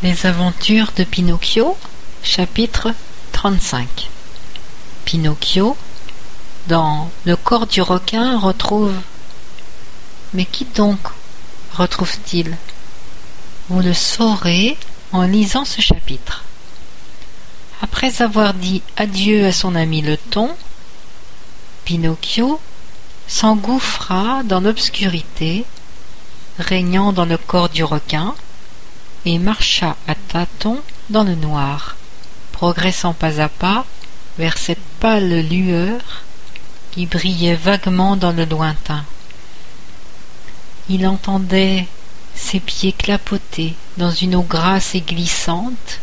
Les 0.00 0.26
aventures 0.26 0.92
de 0.96 1.02
Pinocchio, 1.02 1.76
chapitre 2.22 2.94
35 3.32 4.08
Pinocchio, 5.04 5.76
dans 6.68 7.10
le 7.24 7.34
corps 7.34 7.66
du 7.66 7.82
requin, 7.82 8.38
retrouve... 8.38 8.94
Mais 10.34 10.44
qui 10.44 10.66
donc 10.66 11.00
retrouve-t-il? 11.76 12.56
Vous 13.68 13.80
le 13.80 13.92
saurez 13.92 14.76
en 15.10 15.22
lisant 15.22 15.64
ce 15.64 15.80
chapitre. 15.80 16.44
Après 17.82 18.22
avoir 18.22 18.54
dit 18.54 18.82
adieu 18.96 19.46
à 19.46 19.52
son 19.52 19.74
ami 19.74 20.00
le 20.02 20.16
thon, 20.16 20.54
Pinocchio 21.84 22.60
s'engouffra 23.26 24.44
dans 24.44 24.60
l'obscurité 24.60 25.64
régnant 26.60 27.12
dans 27.12 27.24
le 27.24 27.36
corps 27.36 27.68
du 27.68 27.82
requin 27.82 28.36
et 29.24 29.38
marcha 29.38 29.96
à 30.06 30.14
tâtons 30.14 30.80
dans 31.10 31.24
le 31.24 31.34
noir, 31.34 31.96
progressant 32.52 33.12
pas 33.12 33.40
à 33.40 33.48
pas 33.48 33.84
vers 34.38 34.58
cette 34.58 34.78
pâle 35.00 35.40
lueur 35.40 36.00
qui 36.92 37.06
brillait 37.06 37.54
vaguement 37.54 38.16
dans 38.16 38.32
le 38.32 38.44
lointain. 38.44 39.04
Il 40.88 41.06
entendait 41.06 41.86
ses 42.34 42.60
pieds 42.60 42.92
clapoter 42.92 43.74
dans 43.96 44.10
une 44.10 44.34
eau 44.34 44.42
grasse 44.42 44.94
et 44.94 45.00
glissante 45.00 46.00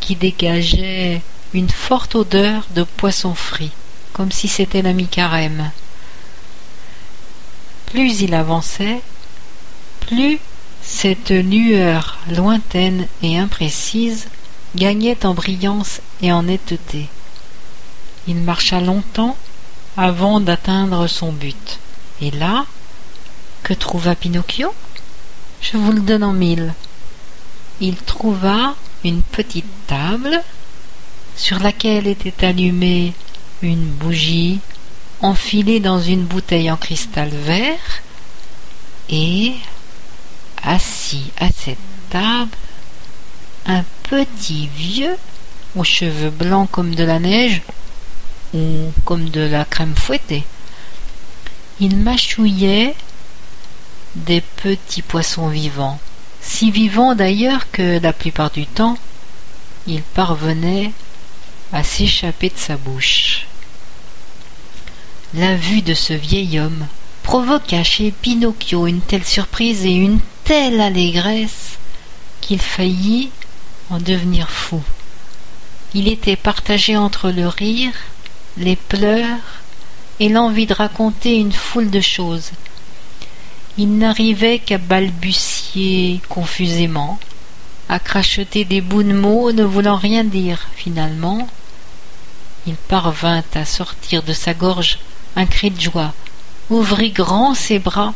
qui 0.00 0.14
dégageait 0.14 1.22
une 1.52 1.70
forte 1.70 2.14
odeur 2.14 2.66
de 2.74 2.84
poisson 2.84 3.34
frit, 3.34 3.72
comme 4.12 4.30
si 4.30 4.46
c'était 4.46 4.82
la 4.82 4.92
mi-carême. 4.92 5.70
Plus 7.86 8.20
il 8.20 8.34
avançait, 8.34 9.00
plus 10.00 10.38
cette 10.82 11.30
lueur 11.30 12.18
lointaine 12.30 13.06
et 13.22 13.38
imprécise 13.38 14.28
gagnait 14.76 15.26
en 15.26 15.34
brillance 15.34 16.00
et 16.22 16.32
en 16.32 16.44
netteté. 16.44 17.08
Il 18.26 18.36
marcha 18.36 18.80
longtemps 18.80 19.36
avant 19.96 20.40
d'atteindre 20.40 21.06
son 21.06 21.32
but. 21.32 21.78
Et 22.20 22.30
là, 22.30 22.66
que 23.62 23.74
trouva 23.74 24.14
Pinocchio? 24.14 24.72
Je 25.60 25.76
vous 25.76 25.92
le 25.92 26.00
donne 26.00 26.24
en 26.24 26.32
mille. 26.32 26.74
Il 27.80 27.96
trouva 27.96 28.74
une 29.04 29.22
petite 29.22 29.64
table 29.86 30.42
sur 31.36 31.58
laquelle 31.58 32.06
était 32.06 32.44
allumée 32.44 33.14
une 33.62 33.86
bougie 33.86 34.60
enfilée 35.20 35.80
dans 35.80 36.00
une 36.00 36.24
bouteille 36.24 36.70
en 36.70 36.76
cristal 36.76 37.28
vert 37.30 38.02
et 39.08 39.54
assis 40.70 41.32
à 41.40 41.48
cette 41.48 41.78
table 42.10 42.56
un 43.66 43.82
petit 44.04 44.68
vieux 44.68 45.16
aux 45.74 45.82
cheveux 45.82 46.30
blancs 46.30 46.70
comme 46.70 46.94
de 46.94 47.02
la 47.02 47.18
neige 47.18 47.62
ou 48.54 48.92
comme 49.04 49.30
de 49.30 49.40
la 49.40 49.64
crème 49.64 49.96
fouettée. 49.96 50.44
Il 51.80 51.96
mâchouillait 51.96 52.94
des 54.14 54.40
petits 54.40 55.02
poissons 55.02 55.48
vivants, 55.48 55.98
si 56.40 56.70
vivants 56.70 57.16
d'ailleurs 57.16 57.70
que 57.72 57.98
la 57.98 58.12
plupart 58.12 58.50
du 58.50 58.66
temps 58.66 58.96
il 59.88 60.02
parvenait 60.02 60.92
à 61.72 61.82
s'échapper 61.82 62.50
de 62.50 62.58
sa 62.58 62.76
bouche. 62.76 63.46
La 65.34 65.56
vue 65.56 65.82
de 65.82 65.94
ce 65.94 66.12
vieil 66.12 66.60
homme 66.60 66.86
provoqua 67.30 67.84
chez 67.84 68.10
Pinocchio 68.10 68.88
une 68.88 69.02
telle 69.02 69.24
surprise 69.24 69.86
et 69.86 69.92
une 69.92 70.18
telle 70.42 70.80
allégresse 70.80 71.78
qu'il 72.40 72.60
faillit 72.60 73.30
en 73.88 73.98
devenir 73.98 74.50
fou. 74.50 74.82
Il 75.94 76.08
était 76.08 76.34
partagé 76.34 76.96
entre 76.96 77.30
le 77.30 77.46
rire, 77.46 77.92
les 78.56 78.74
pleurs 78.74 79.62
et 80.18 80.28
l'envie 80.28 80.66
de 80.66 80.74
raconter 80.74 81.36
une 81.36 81.52
foule 81.52 81.88
de 81.88 82.00
choses. 82.00 82.50
Il 83.78 83.96
n'arrivait 83.96 84.58
qu'à 84.58 84.78
balbutier 84.78 86.20
confusément, 86.28 87.20
à 87.88 88.00
cracheter 88.00 88.64
des 88.64 88.80
bouts 88.80 89.04
de 89.04 89.12
mots 89.12 89.52
ne 89.52 89.62
voulant 89.62 89.98
rien 89.98 90.24
dire 90.24 90.66
finalement. 90.74 91.46
Il 92.66 92.74
parvint 92.74 93.44
à 93.54 93.64
sortir 93.64 94.24
de 94.24 94.32
sa 94.32 94.52
gorge 94.52 94.98
un 95.36 95.46
cri 95.46 95.70
de 95.70 95.80
joie, 95.80 96.12
ouvrit 96.70 97.10
grand 97.10 97.54
ses 97.54 97.78
bras 97.78 98.14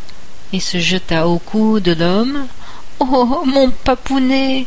et 0.53 0.61
se 0.61 0.79
jeta 0.79 1.29
au 1.29 1.39
cou 1.39 1.81
de 1.81 1.93
l'homme. 1.93 2.47
Oh, 3.01 3.43
mon 3.45 3.71
papounet, 3.71 4.67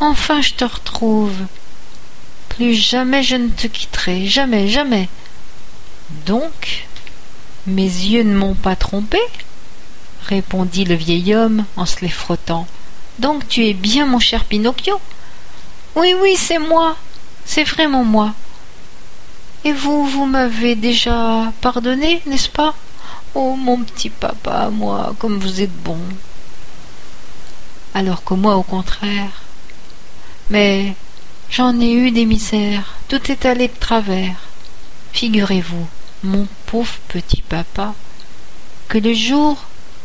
enfin 0.00 0.40
je 0.40 0.54
te 0.54 0.64
retrouve. 0.64 1.36
Plus 2.48 2.74
jamais 2.74 3.22
je 3.22 3.36
ne 3.36 3.48
te 3.48 3.66
quitterai, 3.66 4.26
jamais, 4.26 4.68
jamais. 4.68 5.08
Donc, 6.26 6.86
mes 7.66 7.82
yeux 7.82 8.24
ne 8.24 8.36
m'ont 8.36 8.54
pas 8.54 8.76
trompé 8.76 9.18
répondit 10.22 10.84
le 10.84 10.94
vieil 10.94 11.34
homme 11.34 11.64
en 11.76 11.86
se 11.86 12.00
les 12.00 12.08
frottant. 12.08 12.66
Donc 13.18 13.46
tu 13.48 13.66
es 13.66 13.74
bien 13.74 14.06
mon 14.06 14.18
cher 14.18 14.44
Pinocchio 14.44 15.00
Oui, 15.96 16.14
oui, 16.20 16.36
c'est 16.36 16.58
moi, 16.58 16.96
c'est 17.44 17.64
vraiment 17.64 18.04
moi. 18.04 18.34
Et 19.64 19.72
vous, 19.72 20.06
vous 20.06 20.26
m'avez 20.26 20.74
déjà 20.74 21.52
pardonné, 21.60 22.22
n'est-ce 22.26 22.48
pas? 22.48 22.74
Oh, 23.34 23.56
mon 23.56 23.82
petit 23.82 24.10
papa, 24.10 24.68
moi, 24.70 25.14
comme 25.18 25.38
vous 25.38 25.62
êtes 25.62 25.82
bon. 25.82 25.98
Alors 27.94 28.24
que 28.24 28.34
moi, 28.34 28.56
au 28.56 28.62
contraire. 28.62 29.42
Mais 30.50 30.94
j'en 31.50 31.80
ai 31.80 31.92
eu 31.92 32.10
des 32.10 32.26
misères, 32.26 32.94
tout 33.08 33.30
est 33.30 33.46
allé 33.46 33.68
de 33.68 33.78
travers. 33.78 34.36
Figurez-vous, 35.12 35.86
mon 36.24 36.46
pauvre 36.66 36.94
petit 37.08 37.40
papa, 37.40 37.94
que 38.88 38.98
le 38.98 39.14
jour 39.14 39.56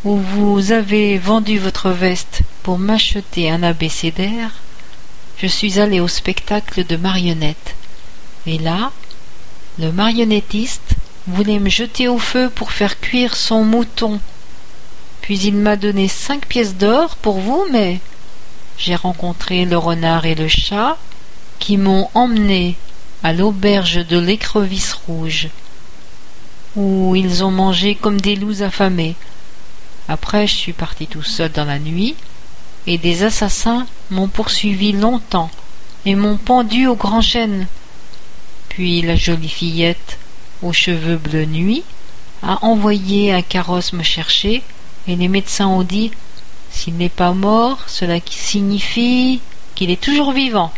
où 0.05 0.15
vous 0.15 0.71
avez 0.71 1.17
vendu 1.17 1.59
votre 1.59 1.89
veste 1.89 2.43
pour 2.63 2.77
m'acheter 2.77 3.49
un 3.49 3.61
abécédaire, 3.61 4.51
je 5.37 5.47
suis 5.47 5.79
allé 5.79 5.99
au 5.99 6.07
spectacle 6.07 6.85
de 6.85 6.95
marionnettes. 6.95 7.75
Et 8.45 8.57
là, 8.57 8.91
le 9.79 9.91
marionnettiste 9.91 10.86
voulait 11.27 11.59
me 11.59 11.69
jeter 11.69 12.07
au 12.07 12.17
feu 12.17 12.49
pour 12.49 12.71
faire 12.71 12.99
cuire 12.99 13.35
son 13.35 13.63
mouton. 13.63 14.19
Puis 15.21 15.39
il 15.39 15.55
m'a 15.55 15.75
donné 15.75 16.07
cinq 16.07 16.45
pièces 16.45 16.75
d'or 16.75 17.17
pour 17.17 17.39
vous, 17.39 17.65
mais 17.71 17.99
j'ai 18.77 18.95
rencontré 18.95 19.65
le 19.65 19.77
renard 19.77 20.25
et 20.25 20.35
le 20.35 20.47
chat 20.47 20.97
qui 21.59 21.77
m'ont 21.77 22.09
emmené 22.13 22.77
à 23.23 23.33
l'auberge 23.33 24.05
de 24.07 24.17
l'écrevisse 24.17 24.93
rouge, 24.93 25.49
où 26.75 27.15
ils 27.15 27.43
ont 27.43 27.51
mangé 27.51 27.95
comme 27.95 28.21
des 28.21 28.35
loups 28.35 28.61
affamés. 28.61 29.15
Après, 30.07 30.47
je 30.47 30.55
suis 30.55 30.73
parti 30.73 31.07
tout 31.07 31.23
seul 31.23 31.51
dans 31.51 31.65
la 31.65 31.79
nuit, 31.79 32.15
et 32.85 32.97
des 32.97 33.23
assassins 33.23 33.85
m'ont 34.11 34.29
poursuivi 34.29 34.93
longtemps 34.93 35.51
et 36.05 36.15
m'ont 36.15 36.37
pendu 36.37 36.87
au 36.87 36.95
grand 36.95 37.21
chêne. 37.21 37.67
Puis 38.69 39.01
la 39.01 39.17
jolie 39.17 39.49
fillette 39.49 40.17
aux 40.61 40.73
cheveux 40.73 41.17
bleu 41.17 41.45
nuit, 41.45 41.83
a 42.43 42.63
envoyé 42.63 43.33
un 43.33 43.41
carrosse 43.41 43.93
me 43.93 44.03
chercher, 44.03 44.63
et 45.07 45.15
les 45.15 45.27
médecins 45.27 45.67
ont 45.67 45.83
dit 45.83 46.11
S'il 46.71 46.95
n'est 46.95 47.09
pas 47.09 47.33
mort, 47.33 47.79
cela 47.87 48.19
signifie 48.29 49.41
qu'il 49.75 49.89
est 49.89 50.01
toujours 50.01 50.31
vivant. 50.31 50.71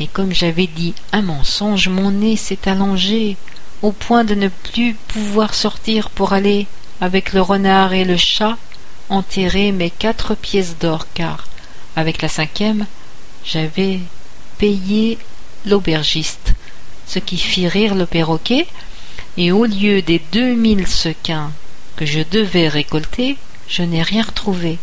Et 0.00 0.06
comme 0.06 0.32
j'avais 0.32 0.66
dit 0.66 0.94
un 1.12 1.22
mensonge, 1.22 1.88
mon 1.88 2.10
nez 2.10 2.36
s'est 2.36 2.68
allongé 2.68 3.36
au 3.82 3.92
point 3.92 4.24
de 4.24 4.34
ne 4.34 4.48
plus 4.48 4.94
pouvoir 4.94 5.54
sortir 5.54 6.10
pour 6.10 6.32
aller 6.32 6.66
avec 7.00 7.32
le 7.32 7.40
renard 7.40 7.92
et 7.92 8.04
le 8.04 8.16
chat 8.16 8.56
enterrer 9.08 9.72
mes 9.72 9.90
quatre 9.90 10.34
pièces 10.34 10.76
d'or, 10.78 11.06
car 11.14 11.46
avec 11.96 12.22
la 12.22 12.28
cinquième, 12.28 12.86
j'avais 13.44 14.00
payé 14.58 15.18
l'aubergiste 15.64 16.47
ce 17.08 17.18
qui 17.18 17.38
fit 17.38 17.66
rire 17.66 17.94
le 17.94 18.06
perroquet, 18.06 18.66
et 19.36 19.50
au 19.50 19.64
lieu 19.64 20.02
des 20.02 20.20
deux 20.32 20.54
mille 20.54 20.86
sequins 20.86 21.50
que 21.96 22.06
je 22.06 22.20
devais 22.30 22.68
récolter, 22.68 23.36
je 23.66 23.82
n'ai 23.82 24.02
rien 24.02 24.22
retrouvé. 24.22 24.78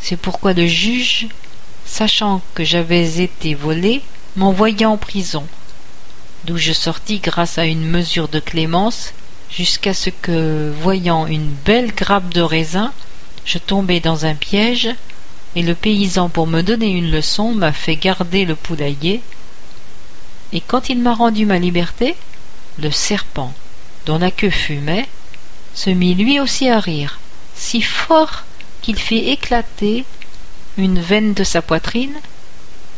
C'est 0.00 0.16
pourquoi 0.16 0.52
le 0.54 0.66
juge, 0.66 1.28
sachant 1.84 2.40
que 2.54 2.64
j'avais 2.64 3.22
été 3.22 3.54
volé, 3.54 4.00
m'envoya 4.36 4.88
en 4.88 4.96
prison, 4.96 5.44
d'où 6.44 6.56
je 6.56 6.72
sortis 6.72 7.18
grâce 7.18 7.58
à 7.58 7.66
une 7.66 7.84
mesure 7.84 8.28
de 8.28 8.40
clémence, 8.40 9.12
jusqu'à 9.50 9.94
ce 9.94 10.10
que, 10.10 10.72
voyant 10.80 11.26
une 11.26 11.54
belle 11.64 11.92
grappe 11.94 12.32
de 12.32 12.40
raisin, 12.40 12.92
je 13.44 13.58
tombai 13.58 14.00
dans 14.00 14.24
un 14.24 14.34
piège, 14.34 14.88
et 15.54 15.62
le 15.62 15.74
paysan, 15.74 16.30
pour 16.30 16.46
me 16.46 16.62
donner 16.62 16.88
une 16.88 17.10
leçon, 17.10 17.52
m'a 17.52 17.72
fait 17.72 17.96
garder 17.96 18.46
le 18.46 18.54
poulailler, 18.54 19.20
et 20.52 20.60
quand 20.60 20.88
il 20.88 20.98
m'a 20.98 21.14
rendu 21.14 21.46
ma 21.46 21.58
liberté, 21.58 22.14
le 22.78 22.90
serpent, 22.90 23.52
dont 24.06 24.18
la 24.18 24.30
queue 24.30 24.50
fumait, 24.50 25.08
se 25.74 25.90
mit 25.90 26.14
lui 26.14 26.40
aussi 26.40 26.68
à 26.68 26.80
rire, 26.80 27.18
si 27.54 27.80
fort 27.80 28.44
qu'il 28.82 28.98
fit 28.98 29.30
éclater 29.30 30.04
une 30.76 31.00
veine 31.00 31.34
de 31.34 31.44
sa 31.44 31.62
poitrine, 31.62 32.14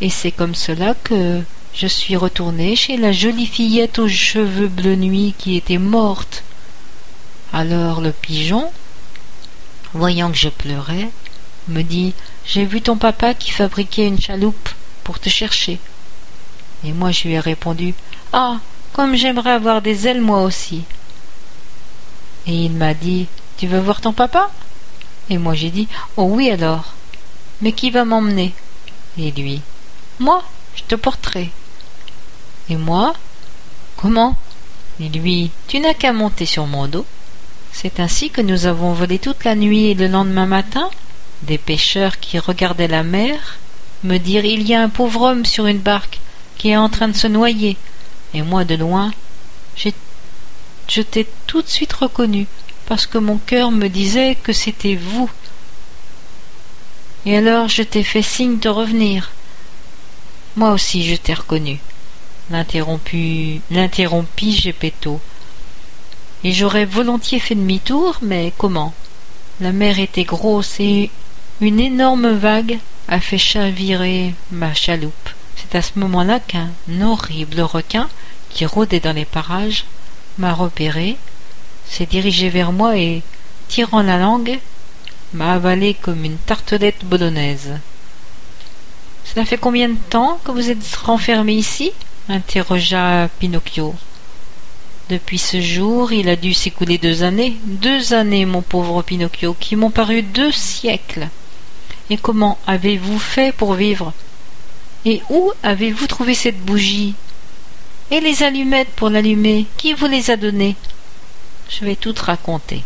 et 0.01 0.11
c'est 0.11 0.33
comme 0.33 0.55
cela 0.55 0.95
que 0.95 1.43
je 1.75 1.87
suis 1.87 2.17
retourné 2.17 2.77
chez 2.77 2.97
la 2.97 3.12
jolie 3.12 3.47
fillette 3.47 3.99
aux 3.99 4.09
cheveux 4.09 4.69
bleu 4.69 4.97
nuit 4.97 5.35
qui 5.37 5.56
était 5.56 5.79
morte. 5.79 6.43
Alors 7.53 8.01
le 8.01 8.12
pigeon, 8.12 8.71
voyant 9.93 10.31
que 10.31 10.37
je 10.37 10.49
pleurais, 10.49 11.11
me 11.69 11.83
dit 11.83 12.15
J'ai 12.47 12.65
vu 12.65 12.81
ton 12.81 12.97
papa 12.97 13.35
qui 13.35 13.51
fabriquait 13.51 14.06
une 14.06 14.21
chaloupe 14.21 14.69
pour 15.03 15.19
te 15.19 15.29
chercher. 15.29 15.79
Et 16.85 16.93
moi 16.93 17.11
je 17.11 17.29
lui 17.29 17.35
ai 17.35 17.41
répondu 17.41 17.95
Ah, 18.33 18.59
comme 18.93 19.17
j'aimerais 19.17 19.53
avoir 19.53 19.83
des 19.83 20.07
ailes 20.07 20.21
moi 20.21 20.43
aussi. 20.43 20.85
Et 22.47 22.53
il 22.53 22.73
m'a 22.73 22.95
dit 22.95 23.27
Tu 23.57 23.67
veux 23.67 23.81
voir 23.81 24.01
ton 24.01 24.13
papa? 24.13 24.51
Et 25.31 25.39
moi 25.39 25.55
j'ai 25.55 25.71
dit 25.71 25.89
Oh 26.17 26.25
oui 26.25 26.51
alors. 26.51 26.93
Mais 27.61 27.73
qui 27.73 27.91
va 27.91 28.05
m'emmener? 28.05 28.53
Et 29.19 29.31
lui 29.31 29.63
Moi, 30.19 30.43
je 30.75 30.83
te 30.83 30.95
porterai. 30.95 31.51
Et 32.69 32.77
moi 32.77 33.15
Comment? 33.97 34.37
Et 35.01 35.09
lui 35.09 35.51
Tu 35.69 35.81
n'as 35.81 35.95
qu'à 35.95 36.13
monter 36.13 36.47
sur 36.47 36.67
mon 36.67 36.87
dos. 36.87 37.07
C'est 37.73 37.99
ainsi 38.01 38.31
que 38.31 38.41
nous 38.41 38.67
avons 38.67 38.93
volé 38.93 39.19
toute 39.19 39.45
la 39.45 39.55
nuit 39.55 39.87
et 39.87 39.95
le 39.95 40.07
lendemain 40.07 40.47
matin, 40.47 40.89
des 41.43 41.59
pêcheurs 41.59 42.21
qui 42.21 42.39
regardaient 42.39 42.89
la 42.89 43.03
mer 43.03 43.59
me 44.05 44.19
dirent 44.19 44.45
Il 44.45 44.69
y 44.69 44.75
a 44.75 44.83
un 44.83 44.89
pauvre 44.89 45.23
homme 45.23 45.45
sur 45.45 45.67
une 45.67 45.79
barque 45.79 46.21
qui 46.59 46.71
est 46.71 46.77
en 46.77 46.89
train 46.89 47.09
de 47.09 47.17
se 47.17 47.27
noyer. 47.27 47.77
Et 48.33 48.43
moi 48.43 48.65
de 48.65 48.75
loin, 48.75 49.12
je 49.77 51.01
t'ai 51.01 51.27
tout 51.47 51.62
de 51.62 51.69
suite 51.69 51.93
reconnu, 51.93 52.47
parce 52.87 53.06
que 53.06 53.19
mon 53.19 53.39
cœur 53.39 53.71
me 53.71 53.89
disait 53.89 54.37
que 54.43 54.53
c'était 54.53 54.97
vous. 54.97 55.31
Et 57.27 57.37
alors 57.37 57.69
je 57.69 57.83
t'ai 57.83 58.03
fait 58.03 58.23
signe 58.23 58.59
de 58.59 58.69
revenir. 58.69 59.31
Moi 60.56 60.73
aussi 60.73 61.05
je 61.05 61.17
t'ai 61.17 61.35
reconnu. 61.35 61.79
L'interrompit 62.51 63.61
Gepetto. 64.53 65.21
Et 66.43 66.53
j'aurais 66.53 66.85
volontiers 66.85 67.41
fait 67.41 67.55
demi-tour, 67.55 68.19
mais 68.21 68.53
comment? 68.59 68.93
La 69.61 69.73
mer 69.73 69.99
était 69.99 70.25
grosse 70.25 70.79
et 70.79 71.11
une 71.61 71.81
énorme 71.81 72.33
vague 72.33 72.79
a 73.09 73.21
fait 73.21 73.39
chavirer 73.39 74.35
ma 74.51 74.75
chaloupe. 74.75 75.31
C'est 75.56 75.77
à 75.77 75.83
ce 75.83 75.99
moment-là 75.99 76.41
qu'un 76.41 76.71
horrible 77.03 77.61
requin, 77.61 78.09
qui 78.51 78.67
rôdait 78.67 79.01
dans 79.01 79.12
les 79.12 79.25
parages, 79.25 79.85
m'a 80.39 80.53
repéré, 80.53 81.17
s'est 81.89 82.06
dirigé 82.06 82.49
vers 82.49 82.73
moi 82.73 82.97
et, 82.97 83.23
tirant 83.69 84.03
la 84.03 84.19
langue, 84.19 84.59
m'a 85.33 85.55
avalé 85.55 85.95
comme 85.95 86.25
une 86.25 86.37
tartelette 86.37 87.05
bolognaise. 87.05 87.73
Cela 89.25 89.45
fait 89.45 89.59
combien 89.59 89.89
de 89.89 89.99
temps 90.11 90.39
que 90.45 90.51
vous 90.51 90.71
êtes 90.71 90.95
renfermé 90.97 91.55
ici? 91.55 91.93
interrogea 92.29 93.29
Pinocchio. 93.39 93.95
Depuis 95.11 95.39
ce 95.39 95.61
jour, 95.61 96.12
il 96.12 96.29
a 96.29 96.37
dû 96.37 96.55
s'écouler 96.55 96.97
deux 96.97 97.23
années. 97.23 97.56
Deux 97.65 98.15
années, 98.15 98.47
mon 98.47 98.62
pauvre 98.62 99.03
Pinocchio, 99.03 99.55
qui 99.59 99.77
m'ont 99.77 99.91
paru 99.91 100.23
deux 100.23 100.53
siècles. 100.53 101.29
Et 102.09 102.17
comment 102.17 102.59
avez-vous 102.67 103.19
fait 103.19 103.53
pour 103.55 103.75
vivre? 103.75 104.12
Et 105.05 105.23
où 105.29 105.53
avez-vous 105.62 106.06
trouvé 106.06 106.35
cette 106.35 106.61
bougie? 106.61 107.15
Et 108.11 108.21
les 108.21 108.43
allumettes 108.43 108.91
pour 108.97 109.11
l'allumer, 109.11 109.67
qui 109.77 109.93
vous 109.93 110.06
les 110.06 110.31
a 110.31 110.37
données? 110.37 110.77
Je 111.69 111.85
vais 111.85 111.97
tout 111.97 112.15
raconter. 112.19 112.83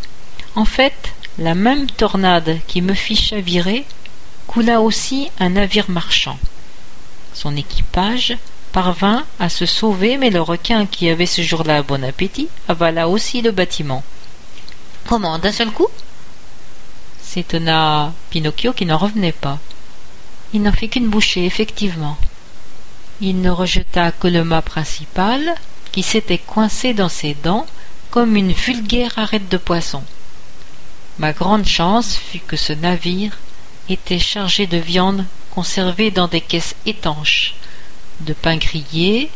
En 0.55 0.65
fait, 0.65 1.15
la 1.38 1.55
même 1.55 1.87
tornade 1.88 2.59
qui 2.67 2.82
me 2.82 2.94
fit 2.94 3.17
chavirer 3.17 3.85
coula 4.47 4.81
aussi 4.81 5.31
un 5.38 5.50
navire 5.50 5.88
marchand. 5.88 6.38
Son 7.35 7.56
équipage 7.56 8.37
parvint 8.73 9.25
à 9.38 9.49
se 9.49 9.67
sauver, 9.67 10.17
mais 10.17 10.31
le 10.31 10.41
requin 10.41 10.87
qui 10.87 11.09
avait 11.09 11.26
ce 11.26 11.43
jour-là 11.43 11.82
bon 11.82 12.03
appétit 12.05 12.49
avala 12.67 13.09
aussi 13.09 13.43
le 13.43 13.53
bâtiment. 13.53 14.03
Comment, 15.06 15.38
d'un 15.38 15.53
seul 15.53 15.70
coup? 15.70 15.87
S'étonna 17.23 18.12
Pinocchio 18.31 18.73
qui 18.73 18.87
n'en 18.87 18.99
revenait 18.99 19.32
pas. 19.32 19.59
Il 20.53 20.62
n'en 20.62 20.73
fait 20.73 20.89
qu'une 20.89 21.09
bouchée, 21.09 21.45
effectivement 21.45 22.17
il 23.21 23.41
ne 23.41 23.50
rejeta 23.50 24.12
que 24.12 24.29
le 24.29 24.45
mât 24.45 24.62
principal, 24.62 25.55
qui 25.93 26.03
s'était 26.03 26.39
coincé 26.39 26.95
dans 26.95 27.09
ses 27.09 27.35
dents 27.35 27.67
comme 28.11 28.37
une 28.37 28.53
vulgaire 28.53 29.19
arête 29.19 29.49
de 29.49 29.56
poisson. 29.56 30.03
Ma 31.19 31.33
grande 31.33 31.67
chance 31.67 32.17
fut 32.17 32.39
que 32.39 32.56
ce 32.56 32.73
navire 32.73 33.37
était 33.89 34.19
chargé 34.19 34.67
de 34.67 34.77
viande 34.77 35.25
conservée 35.50 36.11
dans 36.11 36.29
des 36.29 36.41
caisses 36.41 36.77
étanches, 36.87 37.55
de 38.21 38.33
pain 38.33 38.56
grillé, 38.56 39.31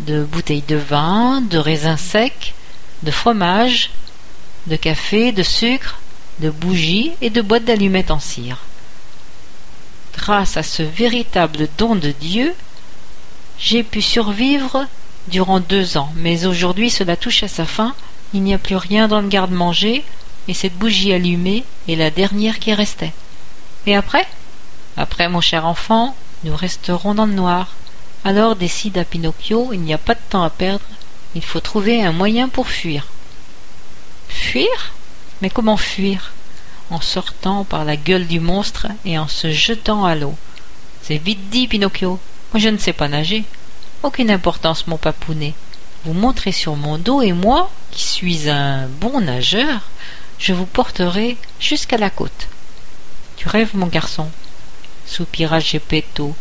de 0.00 0.22
bouteilles 0.22 0.64
de 0.68 0.76
vin, 0.76 1.40
de 1.40 1.58
raisins 1.58 1.96
secs, 1.96 2.54
de 3.02 3.10
fromage, 3.10 3.90
de 4.66 4.76
café, 4.76 5.32
de 5.32 5.42
sucre, 5.42 5.98
de 6.40 6.50
bougies 6.50 7.12
et 7.22 7.30
de 7.30 7.40
boîtes 7.40 7.64
d'allumettes 7.64 8.10
en 8.10 8.20
cire. 8.20 8.58
Grâce 10.18 10.56
à 10.56 10.64
ce 10.64 10.82
véritable 10.82 11.68
don 11.78 11.94
de 11.94 12.10
Dieu, 12.10 12.52
j'ai 13.56 13.84
pu 13.84 14.02
survivre 14.02 14.84
durant 15.28 15.60
deux 15.60 15.96
ans, 15.96 16.12
mais 16.16 16.44
aujourd'hui 16.44 16.90
cela 16.90 17.16
touche 17.16 17.44
à 17.44 17.48
sa 17.48 17.64
fin, 17.64 17.94
il 18.34 18.42
n'y 18.42 18.52
a 18.52 18.58
plus 18.58 18.76
rien 18.76 19.06
dans 19.06 19.20
le 19.20 19.28
garde-manger, 19.28 20.04
et 20.48 20.54
cette 20.54 20.76
bougie 20.76 21.12
allumée 21.12 21.64
est 21.88 21.94
la 21.94 22.10
dernière 22.10 22.58
qui 22.58 22.74
restait. 22.74 23.12
Et 23.86 23.94
après? 23.94 24.26
Après, 24.96 25.28
mon 25.28 25.40
cher 25.40 25.64
enfant, 25.64 26.16
nous 26.42 26.56
resterons 26.56 27.14
dans 27.14 27.26
le 27.26 27.32
noir. 27.32 27.76
Alors 28.24 28.56
décide 28.56 28.98
à 28.98 29.04
Pinocchio, 29.04 29.72
il 29.72 29.80
n'y 29.80 29.94
a 29.94 29.98
pas 29.98 30.14
de 30.14 30.20
temps 30.30 30.42
à 30.42 30.50
perdre, 30.50 30.84
il 31.36 31.44
faut 31.44 31.60
trouver 31.60 32.02
un 32.02 32.12
moyen 32.12 32.48
pour 32.48 32.66
fuir. 32.66 33.06
Fuir? 34.28 34.92
Mais 35.40 35.48
comment 35.48 35.76
fuir? 35.76 36.32
En 36.90 37.00
sortant 37.00 37.64
par 37.64 37.84
la 37.84 37.96
gueule 37.96 38.26
du 38.26 38.40
monstre 38.40 38.86
et 39.04 39.18
en 39.18 39.28
se 39.28 39.50
jetant 39.50 40.04
à 40.04 40.14
l'eau. 40.14 40.34
C'est 41.02 41.18
vite 41.18 41.50
dit, 41.50 41.68
Pinocchio. 41.68 42.18
Moi 42.52 42.60
je 42.60 42.68
ne 42.68 42.78
sais 42.78 42.92
pas 42.92 43.08
nager. 43.08 43.44
Aucune 44.02 44.30
importance, 44.30 44.86
mon 44.86 44.96
papounet. 44.96 45.54
Vous 46.04 46.12
montrez 46.12 46.52
sur 46.52 46.76
mon 46.76 46.96
dos 46.96 47.20
et 47.20 47.32
moi, 47.32 47.70
qui 47.90 48.04
suis 48.04 48.48
un 48.48 48.86
bon 49.00 49.20
nageur, 49.20 49.82
je 50.38 50.52
vous 50.52 50.66
porterai 50.66 51.36
jusqu'à 51.60 51.98
la 51.98 52.10
côte. 52.10 52.48
Tu 53.36 53.48
rêves, 53.48 53.74
mon 53.74 53.86
garçon? 53.86 54.28
soupira 55.06 55.58
Geppetto, 55.58 56.34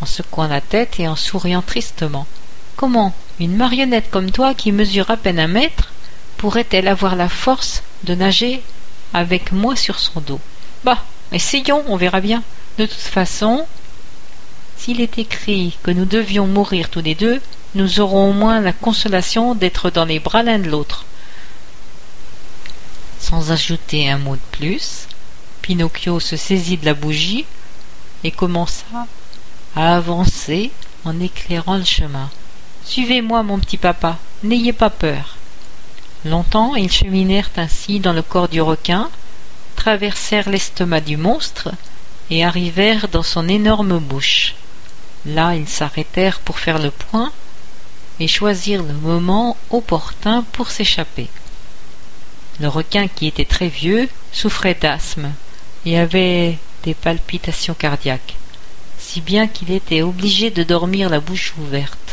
en 0.00 0.06
secouant 0.06 0.48
la 0.48 0.60
tête 0.60 1.00
et 1.00 1.08
en 1.08 1.16
souriant 1.16 1.62
tristement. 1.62 2.26
Comment 2.76 3.14
une 3.40 3.56
marionnette 3.56 4.10
comme 4.10 4.30
toi, 4.30 4.54
qui 4.54 4.72
mesure 4.72 5.10
à 5.10 5.16
peine 5.16 5.38
un 5.38 5.46
mètre, 5.46 5.92
pourrait-elle 6.36 6.88
avoir 6.88 7.16
la 7.16 7.28
force 7.28 7.82
de 8.04 8.14
nager 8.14 8.62
avec 9.12 9.52
moi 9.52 9.76
sur 9.76 9.98
son 9.98 10.20
dos 10.20 10.40
Bah, 10.84 10.98
essayons, 11.32 11.84
on 11.88 11.96
verra 11.96 12.20
bien. 12.20 12.42
De 12.78 12.86
toute 12.86 12.96
façon, 12.96 13.66
s'il 14.76 15.00
est 15.00 15.18
écrit 15.18 15.76
que 15.82 15.90
nous 15.90 16.04
devions 16.04 16.46
mourir 16.46 16.88
tous 16.88 17.02
les 17.02 17.14
deux, 17.14 17.40
nous 17.74 18.00
aurons 18.00 18.30
au 18.30 18.32
moins 18.32 18.60
la 18.60 18.72
consolation 18.72 19.54
d'être 19.54 19.90
dans 19.90 20.04
les 20.04 20.18
bras 20.18 20.42
l'un 20.42 20.58
de 20.58 20.68
l'autre. 20.68 21.04
Sans 23.20 23.52
ajouter 23.52 24.10
un 24.10 24.18
mot 24.18 24.34
de 24.34 24.58
plus, 24.58 25.06
Pinocchio 25.62 26.18
se 26.18 26.36
saisit 26.36 26.76
de 26.76 26.84
la 26.84 26.94
bougie 26.94 27.46
et 28.24 28.30
commença 28.30 29.06
à 29.76 29.96
avancer 29.96 30.70
en 31.04 31.18
éclairant 31.20 31.76
le 31.76 31.84
chemin. 31.84 32.28
Suivez-moi, 32.84 33.42
mon 33.42 33.58
petit 33.58 33.76
papa, 33.76 34.18
n'ayez 34.42 34.72
pas 34.72 34.90
peur. 34.90 35.31
Longtemps 36.24 36.74
ils 36.76 36.90
cheminèrent 36.90 37.50
ainsi 37.56 38.00
dans 38.00 38.12
le 38.12 38.22
corps 38.22 38.48
du 38.48 38.60
requin, 38.60 39.10
traversèrent 39.76 40.48
l'estomac 40.48 41.00
du 41.00 41.16
monstre 41.16 41.70
et 42.30 42.44
arrivèrent 42.44 43.08
dans 43.08 43.22
son 43.22 43.48
énorme 43.48 43.98
bouche. 43.98 44.54
Là, 45.26 45.54
ils 45.54 45.68
s'arrêtèrent 45.68 46.40
pour 46.40 46.58
faire 46.58 46.78
le 46.78 46.90
point 46.90 47.32
et 48.20 48.28
choisir 48.28 48.82
le 48.82 48.92
moment 48.92 49.56
opportun 49.70 50.44
pour 50.52 50.70
s'échapper. 50.70 51.28
Le 52.60 52.68
requin, 52.68 53.08
qui 53.08 53.26
était 53.26 53.44
très 53.44 53.68
vieux, 53.68 54.08
souffrait 54.32 54.74
d'asthme 54.80 55.32
et 55.84 55.98
avait 55.98 56.58
des 56.84 56.94
palpitations 56.94 57.74
cardiaques, 57.74 58.36
si 58.98 59.20
bien 59.20 59.48
qu'il 59.48 59.72
était 59.72 60.02
obligé 60.02 60.50
de 60.50 60.62
dormir 60.62 61.08
la 61.08 61.20
bouche 61.20 61.54
ouverte. 61.58 62.11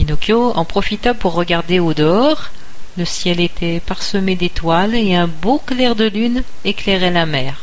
Pinocchio 0.00 0.52
en 0.56 0.64
profita 0.64 1.12
pour 1.12 1.34
regarder 1.34 1.78
au 1.78 1.92
dehors. 1.92 2.48
Le 2.96 3.04
ciel 3.04 3.38
était 3.38 3.80
parsemé 3.80 4.34
d'étoiles 4.34 4.94
et 4.94 5.14
un 5.14 5.26
beau 5.26 5.58
clair 5.58 5.94
de 5.94 6.06
lune 6.06 6.42
éclairait 6.64 7.10
la 7.10 7.26
mer. 7.26 7.58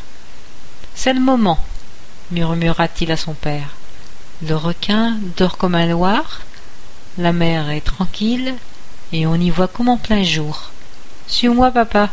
C'est 0.93 1.13
le 1.13 1.19
moment, 1.19 1.57
murmura-t-il 2.29 3.11
à 3.11 3.17
son 3.17 3.33
père. 3.33 3.69
Le 4.47 4.55
requin 4.55 5.17
dort 5.35 5.57
comme 5.57 5.73
un 5.73 5.87
loir, 5.87 6.41
la 7.17 7.33
mer 7.33 7.71
est 7.71 7.81
tranquille, 7.81 8.53
et 9.11 9.25
on 9.25 9.33
y 9.33 9.49
voit 9.49 9.67
comme 9.67 9.89
en 9.89 9.97
plein 9.97 10.21
jour. 10.21 10.69
Suis-moi, 11.25 11.71
papa, 11.71 12.11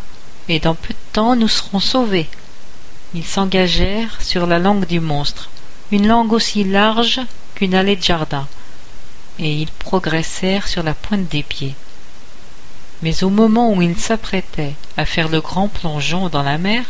et 0.49 0.59
dans 0.59 0.75
peu 0.75 0.95
de 0.95 1.13
temps 1.13 1.37
nous 1.37 1.49
serons 1.49 1.81
sauvés. 1.81 2.31
Ils 3.15 3.27
s'engagèrent 3.27 4.23
sur 4.23 4.47
la 4.47 4.59
langue 4.59 4.87
du 4.87 5.01
monstre, 5.01 5.51
une 5.93 6.07
langue 6.07 6.33
aussi 6.33 6.65
large 6.65 7.21
qu'une 7.55 7.75
allée 7.75 7.97
de 7.97 8.03
jardin, 8.03 8.47
et 9.39 9.53
ils 9.55 9.71
progressèrent 9.71 10.69
sur 10.69 10.83
la 10.83 10.95
pointe 10.95 11.29
des 11.29 11.43
pieds. 11.43 11.75
Mais 13.03 13.25
au 13.25 13.31
moment 13.31 13.73
où 13.73 13.83
ils 13.83 13.99
s'apprêtaient 13.99 14.75
à 14.97 15.05
faire 15.05 15.29
le 15.29 15.41
grand 15.41 15.69
plongeon 15.69 16.29
dans 16.29 16.43
la 16.43 16.59
mer, 16.59 16.85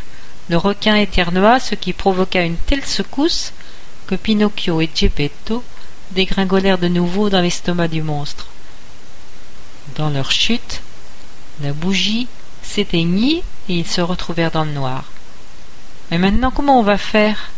le 0.51 0.57
requin 0.57 0.97
éternua, 0.97 1.59
ce 1.59 1.75
qui 1.75 1.93
provoqua 1.93 2.43
une 2.43 2.57
telle 2.57 2.85
secousse 2.85 3.53
que 4.07 4.15
Pinocchio 4.15 4.81
et 4.81 4.91
Geppetto 4.95 5.65
dégringolèrent 6.11 6.79
de 6.79 6.89
nouveau 6.89 7.31
dans 7.31 7.41
l'estomac 7.41 7.89
du 7.89 8.03
monstre. 8.03 8.47
Dans 9.97 10.11
leur 10.11 10.31
chute, 10.31 10.83
la 11.63 11.73
bougie 11.73 12.27
s'éteignit 12.63 13.43
et 13.69 13.75
ils 13.75 13.87
se 13.87 14.01
retrouvèrent 14.01 14.51
dans 14.51 14.65
le 14.65 14.73
noir. 14.73 15.05
Mais 16.11 16.19
maintenant 16.19 16.51
comment 16.51 16.79
on 16.79 16.83
va 16.83 16.99
faire? 16.99 17.51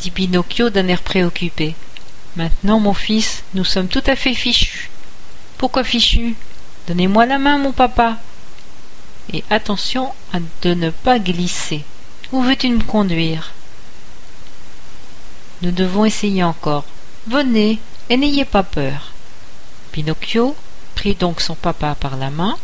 dit 0.00 0.10
Pinocchio 0.10 0.70
d'un 0.70 0.88
air 0.88 1.02
préoccupé. 1.02 1.74
Maintenant, 2.36 2.80
mon 2.80 2.92
fils, 2.92 3.42
nous 3.54 3.64
sommes 3.64 3.88
tout 3.88 4.02
à 4.06 4.14
fait 4.14 4.34
fichus. 4.34 4.90
Pourquoi 5.56 5.84
fichus? 5.84 6.36
Donnez-moi 6.86 7.24
la 7.24 7.38
main, 7.38 7.56
mon 7.58 7.72
papa. 7.72 8.18
Et 9.32 9.42
attention 9.50 10.12
à 10.32 10.38
de 10.62 10.74
ne 10.74 10.90
pas 10.90 11.18
glisser. 11.18 11.82
Où 12.32 12.42
veux-tu 12.42 12.68
me 12.68 12.82
conduire? 12.82 13.52
Nous 15.62 15.70
devons 15.70 16.04
essayer 16.04 16.44
encore. 16.44 16.84
Venez, 17.26 17.78
et 18.10 18.16
n'ayez 18.16 18.44
pas 18.44 18.62
peur. 18.62 19.12
Pinocchio 19.92 20.54
prit 20.94 21.14
donc 21.14 21.40
son 21.40 21.54
papa 21.54 21.94
par 21.94 22.16
la 22.16 22.30
main, 22.30 22.56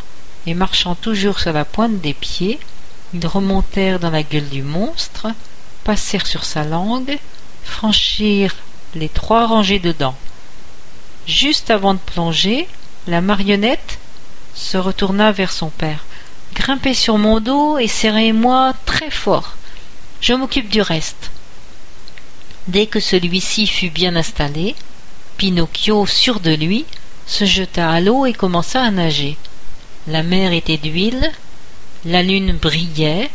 et 0.46 0.54
marchant 0.54 0.94
toujours 0.94 1.40
sur 1.40 1.52
la 1.52 1.64
pointe 1.64 2.00
des 2.00 2.14
pieds, 2.14 2.60
ils 3.14 3.26
remontèrent 3.26 4.00
dans 4.00 4.10
la 4.10 4.22
gueule 4.22 4.48
du 4.48 4.62
monstre, 4.62 5.28
passèrent 5.84 6.26
sur 6.26 6.44
sa 6.44 6.64
langue, 6.64 7.18
franchirent 7.64 8.56
les 8.94 9.08
trois 9.08 9.46
rangées 9.46 9.78
de 9.78 9.92
dents. 9.92 10.16
Juste 11.26 11.70
avant 11.70 11.94
de 11.94 11.98
plonger, 11.98 12.68
la 13.06 13.20
marionnette 13.20 13.98
se 14.54 14.76
retourna 14.76 15.32
vers 15.32 15.52
son 15.52 15.70
père. 15.70 16.04
Grimpez 16.54 16.94
sur 16.94 17.18
mon 17.18 17.40
dos 17.40 17.78
et 17.78 17.88
serrez-moi 17.88 18.74
très 18.84 19.10
fort. 19.10 19.54
Je 20.20 20.34
m'occupe 20.34 20.68
du 20.68 20.82
reste. 20.82 21.30
Dès 22.68 22.86
que 22.86 23.00
celui-ci 23.00 23.66
fut 23.66 23.90
bien 23.90 24.14
installé, 24.14 24.74
Pinocchio, 25.36 26.06
sûr 26.06 26.40
de 26.40 26.54
lui, 26.54 26.84
se 27.26 27.44
jeta 27.44 27.90
à 27.90 28.00
l'eau 28.00 28.26
et 28.26 28.32
commença 28.32 28.82
à 28.82 28.90
nager. 28.90 29.36
La 30.06 30.22
mer 30.22 30.52
était 30.52 30.76
d'huile, 30.76 31.32
la 32.04 32.22
lune 32.22 32.52
brillait, 32.52 33.30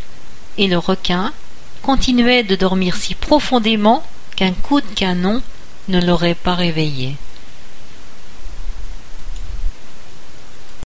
et 0.57 0.67
le 0.67 0.77
requin 0.77 1.33
continuait 1.81 2.43
de 2.43 2.55
dormir 2.55 2.95
si 2.95 3.15
profondément 3.15 4.03
qu'un 4.37 4.53
coup 4.53 4.79
de 4.79 4.93
canon 4.95 5.41
ne 5.89 5.99
l'aurait 5.99 6.35
pas 6.35 6.53
réveillé. 6.53 7.15